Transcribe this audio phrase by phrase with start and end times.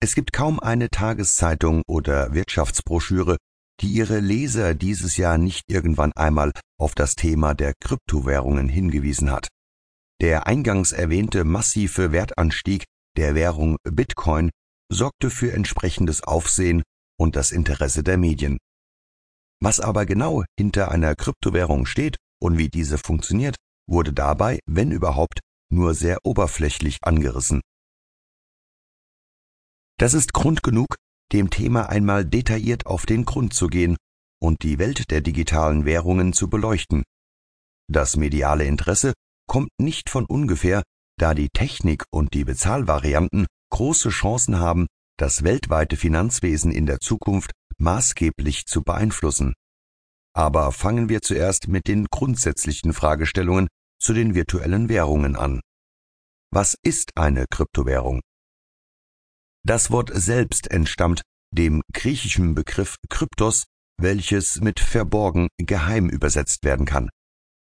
[0.00, 3.36] Es gibt kaum eine Tageszeitung oder Wirtschaftsbroschüre,
[3.80, 9.48] die ihre Leser dieses Jahr nicht irgendwann einmal auf das Thema der Kryptowährungen hingewiesen hat.
[10.20, 12.84] Der eingangs erwähnte massive Wertanstieg
[13.16, 14.50] der Währung Bitcoin
[14.90, 16.82] sorgte für entsprechendes Aufsehen
[17.18, 18.58] und das Interesse der Medien.
[19.60, 23.56] Was aber genau hinter einer Kryptowährung steht und wie diese funktioniert,
[23.88, 25.40] wurde dabei, wenn überhaupt,
[25.70, 27.60] nur sehr oberflächlich angerissen.
[29.98, 30.94] Das ist Grund genug,
[31.32, 33.96] dem Thema einmal detailliert auf den Grund zu gehen
[34.40, 37.02] und die Welt der digitalen Währungen zu beleuchten.
[37.90, 39.12] Das mediale Interesse
[39.48, 40.82] kommt nicht von ungefähr,
[41.18, 44.86] da die Technik und die Bezahlvarianten große Chancen haben,
[45.18, 49.54] das weltweite Finanzwesen in der Zukunft maßgeblich zu beeinflussen.
[50.32, 53.66] Aber fangen wir zuerst mit den grundsätzlichen Fragestellungen
[54.00, 55.60] zu den virtuellen Währungen an.
[56.52, 58.20] Was ist eine Kryptowährung?
[59.68, 61.20] Das Wort selbst entstammt
[61.54, 63.66] dem griechischen Begriff Kryptos,
[64.00, 67.10] welches mit verborgen, geheim übersetzt werden kann.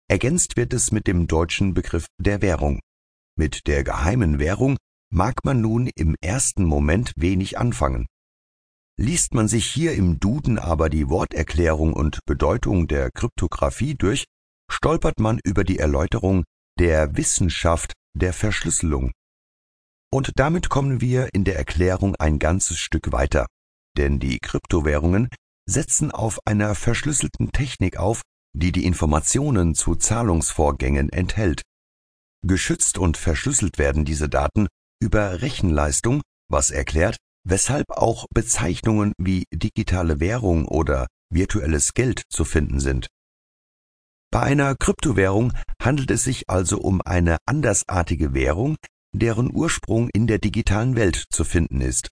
[0.10, 2.80] Ergänzt wird es mit dem deutschen Begriff der Währung.
[3.38, 4.78] Mit der geheimen Währung
[5.12, 8.08] mag man nun im ersten Moment wenig anfangen.
[8.98, 14.26] Liest man sich hier im Duden aber die Worterklärung und Bedeutung der Kryptographie durch,
[14.68, 16.44] stolpert man über die Erläuterung
[16.80, 19.12] der Wissenschaft der Verschlüsselung.
[20.14, 23.48] Und damit kommen wir in der Erklärung ein ganzes Stück weiter,
[23.98, 25.28] denn die Kryptowährungen
[25.68, 28.22] setzen auf einer verschlüsselten Technik auf,
[28.56, 31.64] die die Informationen zu Zahlungsvorgängen enthält.
[32.46, 34.68] Geschützt und verschlüsselt werden diese Daten
[35.02, 42.80] über Rechenleistung, was erklärt, weshalb auch Bezeichnungen wie digitale Währung oder virtuelles Geld zu finden
[42.80, 43.08] sind.
[44.32, 48.78] Bei einer Kryptowährung handelt es sich also um eine andersartige Währung,
[49.14, 52.10] deren Ursprung in der digitalen Welt zu finden ist.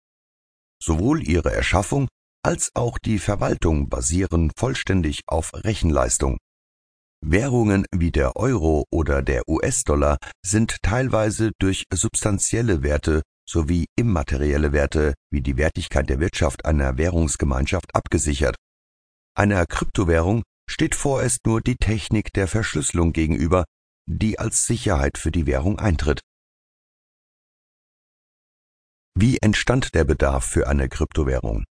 [0.82, 2.08] Sowohl ihre Erschaffung
[2.44, 6.38] als auch die Verwaltung basieren vollständig auf Rechenleistung.
[7.24, 15.14] Währungen wie der Euro oder der US-Dollar sind teilweise durch substanzielle Werte sowie immaterielle Werte
[15.30, 18.56] wie die Wertigkeit der Wirtschaft einer Währungsgemeinschaft abgesichert.
[19.36, 23.66] Einer Kryptowährung steht vorerst nur die Technik der Verschlüsselung gegenüber,
[24.08, 26.22] die als Sicherheit für die Währung eintritt.
[29.22, 31.64] Wie entstand der Bedarf für eine Kryptowährung?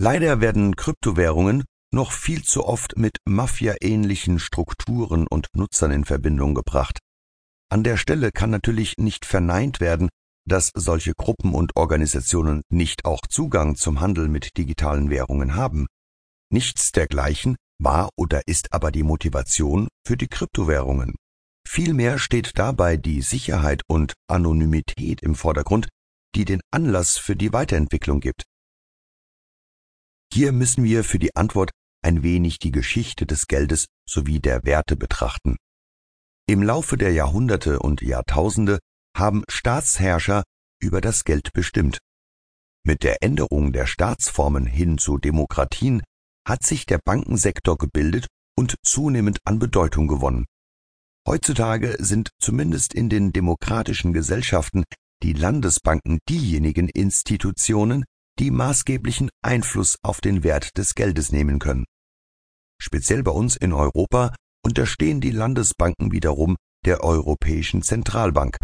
[0.00, 6.98] Leider werden Kryptowährungen noch viel zu oft mit Mafia-ähnlichen Strukturen und Nutzern in Verbindung gebracht.
[7.70, 10.08] An der Stelle kann natürlich nicht verneint werden,
[10.46, 15.88] dass solche Gruppen und Organisationen nicht auch Zugang zum Handel mit digitalen Währungen haben.
[16.50, 21.16] Nichts dergleichen war oder ist aber die Motivation für die Kryptowährungen.
[21.68, 25.88] Vielmehr steht dabei die Sicherheit und Anonymität im Vordergrund,
[26.34, 28.44] die den Anlass für die Weiterentwicklung gibt.
[30.32, 31.70] Hier müssen wir für die Antwort
[32.02, 35.56] ein wenig die Geschichte des Geldes sowie der Werte betrachten.
[36.46, 38.78] Im Laufe der Jahrhunderte und Jahrtausende
[39.16, 40.44] haben Staatsherrscher
[40.80, 41.98] über das Geld bestimmt.
[42.84, 46.02] Mit der Änderung der Staatsformen hin zu Demokratien
[46.46, 50.46] hat sich der Bankensektor gebildet und zunehmend an Bedeutung gewonnen.
[51.26, 54.84] Heutzutage sind zumindest in den demokratischen Gesellschaften
[55.22, 58.04] die Landesbanken diejenigen Institutionen,
[58.38, 61.84] die maßgeblichen Einfluss auf den Wert des Geldes nehmen können.
[62.80, 64.34] Speziell bei uns in Europa
[64.64, 68.56] unterstehen die Landesbanken wiederum der Europäischen Zentralbank.